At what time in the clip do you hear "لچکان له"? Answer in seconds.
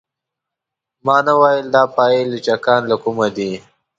2.31-2.95